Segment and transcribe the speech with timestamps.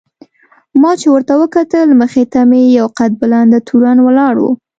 [0.81, 4.43] ما چې ورته وکتل مخې ته مې یو قد بلنده تورن ولاړ و.